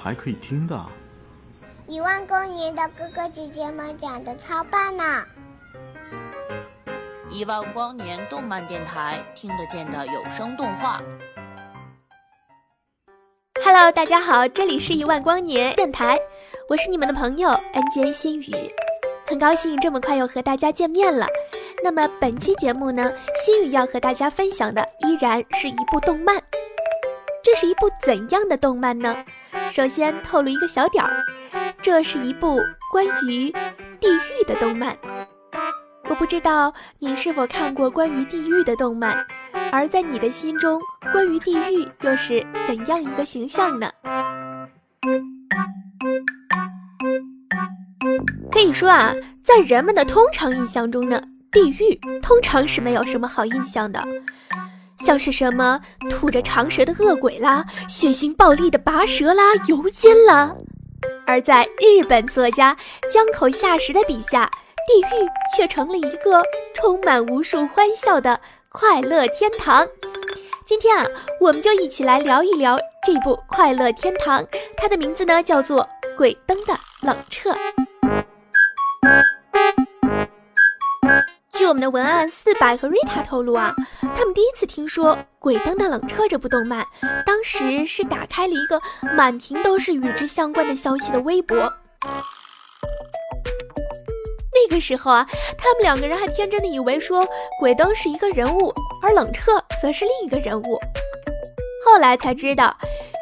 [0.00, 0.80] 还可以听的，
[1.88, 5.24] 一万光年的哥哥姐姐们讲的超棒呢！
[7.28, 11.02] 一万光年动漫电台听得见的有声动画。
[13.64, 16.16] Hello，大家好，这里是一万光年电台，
[16.68, 18.72] 我是你们的朋友 NJ 心语，
[19.26, 21.26] 很高兴这么快又和大家见面了。
[21.82, 23.12] 那么本期节目呢，
[23.44, 26.40] 心语要和大家分享的依然是一部动漫，
[27.42, 29.16] 这是一部怎样的动漫呢？
[29.70, 31.22] 首先透露一个小点儿，
[31.82, 32.60] 这是一部
[32.92, 33.50] 关于
[34.00, 34.96] 地狱的动漫。
[36.08, 39.26] 我不知道你是否看过关于地狱的动漫，
[39.70, 40.80] 而在你的心中，
[41.12, 43.90] 关于地狱又是怎样一个形象呢？
[48.50, 54.02] 可以说啊，在人们的通常印象中呢，地狱通常是没有什么好印象的。
[55.04, 60.54] 像是什么吐着长舌的恶鬼啦，血腥暴力的拔舌啦，油煎啦。
[61.26, 62.76] 而在日本作家
[63.10, 64.50] 江口夏实的笔下，
[64.86, 66.42] 地狱却成了一个
[66.74, 68.40] 充满无数欢笑的
[68.70, 69.86] 快乐天堂。
[70.66, 71.06] 今天啊，
[71.40, 74.42] 我们就一起来聊一聊这部《快乐天堂》，
[74.76, 75.82] 它的名字呢叫做
[76.16, 77.52] 《鬼灯的冷彻》。
[81.68, 86.82] 我们的文案四百和瑞塔透露啊，他们第一次听说《鬼灯的冷彻》这部动漫，
[87.26, 88.80] 当时是打开了一个
[89.14, 91.70] 满屏都是与之相关的消息的微博。
[94.50, 95.28] 那个时候啊，
[95.58, 97.28] 他们两个人还天真的以为说
[97.60, 100.80] 鬼灯是一个人物，而冷彻则是另一个人物。
[101.84, 102.74] 后来才知道，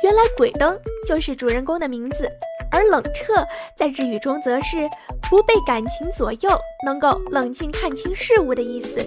[0.05, 0.73] 原来鬼灯
[1.09, 2.31] 就是主人公的名字。
[2.71, 3.47] 而冷彻
[3.77, 4.89] 在日语中则是
[5.29, 6.51] 不被感情左右，
[6.85, 9.05] 能够冷静看清事物的意思。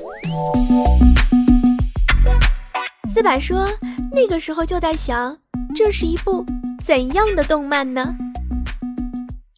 [3.13, 3.67] 四百说，
[4.13, 5.37] 那个时候就在想，
[5.75, 6.45] 这是一部
[6.85, 8.15] 怎样的动漫呢？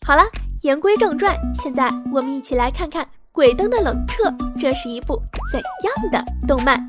[0.05, 0.23] 好了，
[0.61, 4.29] 言归正传，现在我们一起来看看《鬼灯的冷彻》，
[4.59, 6.85] 这是一部怎样的动漫？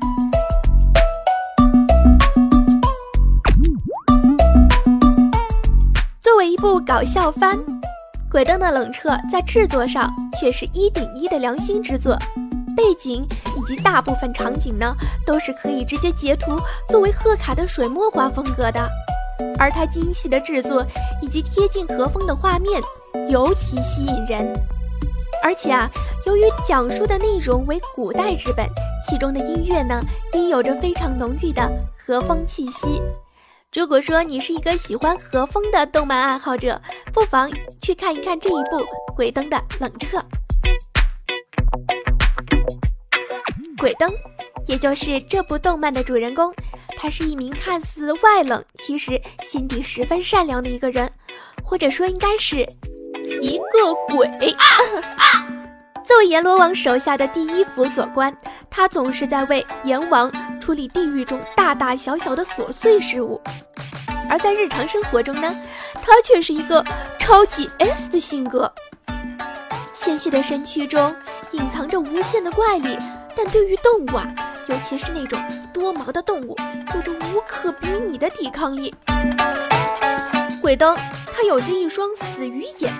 [6.63, 7.57] 不搞笑番，
[8.31, 10.09] 《鬼灯的冷彻》在制作上
[10.39, 12.17] 却是一顶一的良心之作，
[12.73, 16.57] 背景以及大部分场景呢，都是可以直接截图
[16.87, 18.79] 作为贺卡的水墨画风格的，
[19.59, 20.85] 而它精细的制作
[21.21, 22.81] 以及贴近和风的画面
[23.29, 24.47] 尤其吸引人。
[25.43, 25.91] 而且啊，
[26.25, 28.65] 由于讲述的内容为古代日本，
[29.05, 33.01] 其中的音乐呢，也有着非常浓郁的和风气息。
[33.75, 36.79] 如果说你是一个喜欢和风的动漫爱好者，
[37.11, 37.49] 不妨
[37.81, 38.77] 去看一看这一部
[39.15, 40.19] 《鬼灯的冷彻》。
[43.79, 44.07] 鬼灯，
[44.67, 46.53] 也就是这部动漫的主人公，
[46.95, 51.11] 他是一名看似外冷，其实心底十分善良的一个人，
[51.63, 52.59] 或者说应该是
[53.41, 54.29] 一个鬼。
[56.05, 58.35] 作为阎罗王手下的第一辅佐官，
[58.69, 63.41] 他总是在为阎王处理地狱中大大小小的琐碎事务。
[64.29, 65.55] 而在日常生活中呢，
[66.01, 66.83] 他却是一个
[67.19, 68.71] 超级 S 的性格。
[69.93, 71.15] 纤细的身躯中
[71.51, 72.97] 隐藏着无限的怪力，
[73.35, 74.27] 但对于动物啊，
[74.67, 75.41] 尤其是那种
[75.73, 76.57] 多毛的动物，
[76.93, 78.93] 有着无可比拟的抵抗力。
[80.61, 80.97] 鬼灯，
[81.33, 82.91] 他有着一双死鱼眼。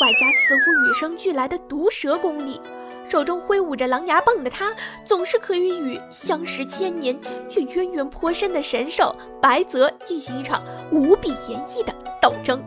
[0.00, 2.58] 外加似乎与生俱来的毒蛇功力，
[3.06, 4.74] 手中挥舞着狼牙棒的他，
[5.04, 7.14] 总是可以与相识千年
[7.50, 12.62] 却渊源颇深的神兽白泽进行一场无比严厉的斗争。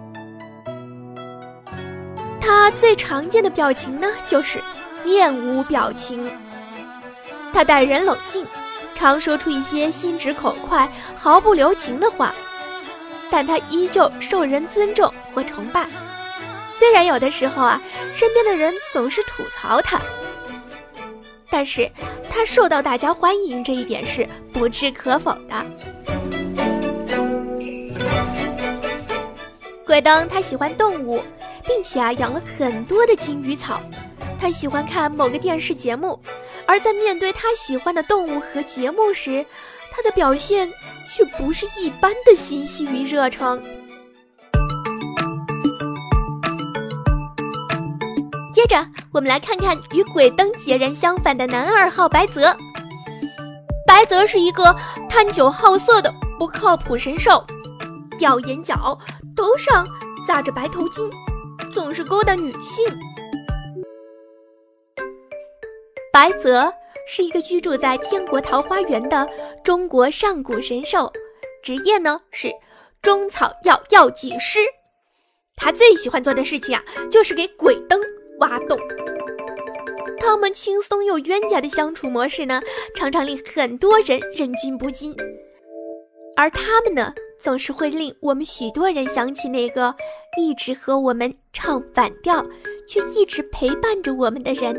[2.40, 4.62] 他最常见的表情呢，就是
[5.04, 6.32] 面无表情。
[7.52, 8.46] 他待人冷静，
[8.94, 12.34] 常说出一些心直口快、毫不留情的话，
[13.32, 15.88] 但他依旧受人尊重或崇拜。
[16.84, 17.82] 虽然有的时候啊，
[18.14, 20.02] 身边的人总是吐槽他，
[21.50, 21.90] 但是
[22.30, 25.66] 他受到大家欢迎这一点是不置可否的。
[29.86, 31.24] 鬼灯他喜欢动物，
[31.66, 33.82] 并且啊养了很多的金鱼草。
[34.38, 36.20] 他喜欢看某个电视节目，
[36.66, 39.46] 而在面对他喜欢的动物和节目时，
[39.90, 40.70] 他的表现
[41.10, 43.64] 却不是一般的欣喜与热诚。
[48.64, 52.56] 接着，我们来看看与鬼灯截然相反的男二号白泽。
[53.86, 54.74] 白泽是一个
[55.10, 57.44] 贪酒好色的不靠谱神兽，
[58.18, 58.98] 吊眼角，
[59.36, 59.86] 头上
[60.26, 61.12] 扎着白头巾，
[61.74, 62.86] 总是勾搭女性。
[66.14, 66.74] 白泽
[67.06, 69.28] 是一个居住在天国桃花源的
[69.62, 71.12] 中国上古神兽，
[71.62, 72.50] 职业呢是
[73.02, 74.60] 中草药药剂师。
[75.58, 76.82] 他最喜欢做的事情啊，
[77.12, 78.00] 就是给鬼灯
[78.44, 78.78] 挖洞。
[80.20, 82.62] 他们轻松又冤家的相处模式呢，
[82.96, 85.16] 常常令很多人忍俊不禁。
[86.36, 89.94] 而他们呢，总是会令我们许多人想起那个
[90.38, 92.44] 一直和我们唱反调，
[92.88, 94.78] 却一直陪伴着我们的人。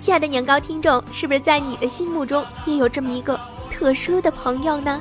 [0.00, 3.38] 亲爱的年糕听众，是不是在你的心目中也有这么一个
[3.70, 5.00] 特殊的朋友呢？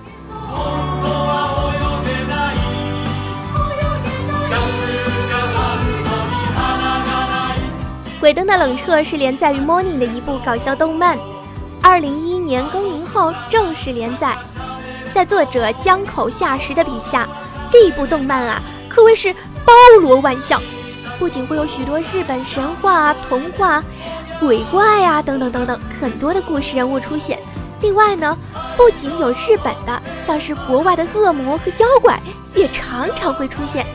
[8.28, 11.18] 鬼灯的冷彻是连载于 Morning 的一部搞笑动漫，
[11.82, 14.38] 二零一一年更名后正式连载。
[15.14, 17.26] 在作者江口夏实的笔下，
[17.72, 19.34] 这一部动漫啊可谓是
[19.64, 19.72] 包
[20.02, 20.62] 罗万象，
[21.18, 23.84] 不仅会有许多日本神话、啊童话、啊
[24.42, 27.40] 鬼怪啊等等等等很多的故事人物出现。
[27.80, 28.38] 另外呢，
[28.76, 32.20] 不仅有日本的，像是国外的恶魔和妖怪
[32.54, 33.88] 也常常会出现。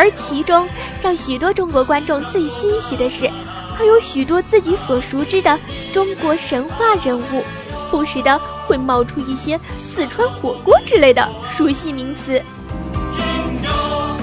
[0.00, 0.66] 而其中
[1.02, 3.30] 让许多中国观众最欣喜的是，
[3.76, 5.60] 还有许多自己所熟知的
[5.92, 7.44] 中国神话人物，
[7.90, 12.42] 不时的会冒出一些四川火锅之类的熟悉名词。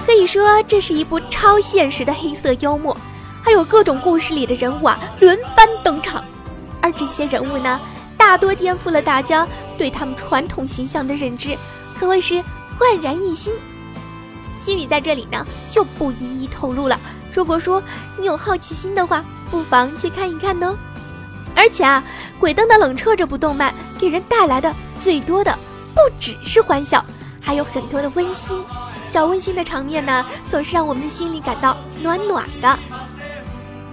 [0.03, 2.97] 可以说，这是一部超现实的黑色幽默，
[3.43, 6.25] 还有各种故事里的人物啊轮番登场，
[6.81, 7.79] 而这些人物呢，
[8.17, 9.47] 大多颠覆了大家
[9.77, 11.55] 对他们传统形象的认知，
[11.99, 12.41] 可谓是
[12.79, 13.53] 焕然一新。
[14.67, 16.99] 心语在这里呢就不一一透露了。
[17.33, 17.81] 如果说
[18.19, 20.77] 你有好奇心的话，不妨去看一看呢。
[21.55, 22.03] 而且啊，
[22.39, 25.57] 《鬼灯的冷彻》这部动漫给人带来的最多的
[25.95, 27.03] 不只是欢笑，
[27.41, 28.61] 还有很多的温馨。
[29.09, 32.77] 小温馨的场面呢，总是让我们的心里感到暖暖的。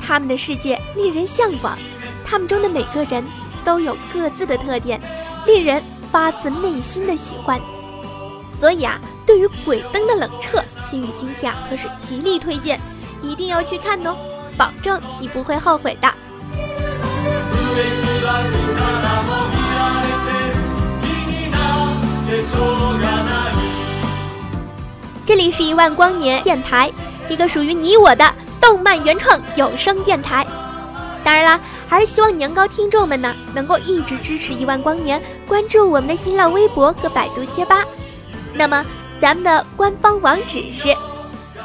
[0.04, 1.78] 他们的世界令人向往，
[2.26, 3.24] 他们中的每个人
[3.64, 5.00] 都有各自的特点，
[5.46, 5.80] 令人
[6.10, 7.60] 发自内心的喜欢。
[8.64, 8.98] 所以啊。
[9.26, 12.80] 对于鬼灯的冷彻，心雨今天啊可是极力推荐，
[13.20, 14.16] 一定要去看哦，
[14.56, 16.10] 保证你不会后悔的。
[25.26, 26.90] 这里是一万光年电台，
[27.28, 30.46] 一个属于你我的动漫原创有声电台。
[31.22, 37.84] 当然啦，还是希望年糕听众们呢能够一直支持一万光年，关注我们的新浪微博和百度贴吧。
[38.54, 38.84] 那么。
[39.20, 40.94] 咱们的官方网址是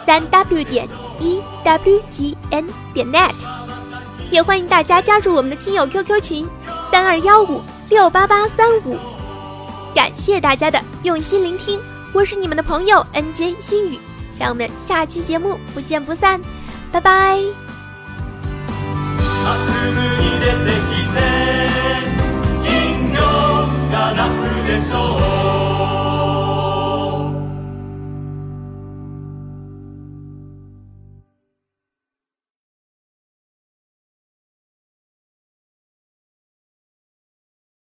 [0.05, 0.87] 三 w 点
[1.19, 3.33] 一 w g n 点 net，
[4.31, 6.47] 也欢迎大家加入我们的听友 QQ 群
[6.91, 8.97] 三二幺五六八八三五。
[9.93, 11.81] 感谢大家的用心聆听，
[12.13, 13.99] 我是你们的朋友 NJ 心语，
[14.39, 16.39] 让我们下期节目不见不散，
[16.91, 17.41] 拜拜。